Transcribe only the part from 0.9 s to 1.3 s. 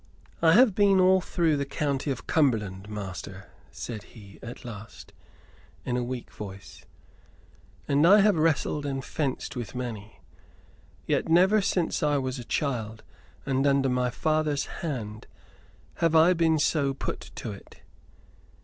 all